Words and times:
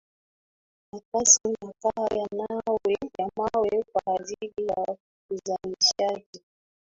makazi 0.91 1.55
makaa 1.61 2.07
ya 2.17 2.27
mawe 3.35 3.83
kwa 3.93 4.19
ajili 4.19 4.67
ya 4.67 4.97
uzalishaji 5.31 6.41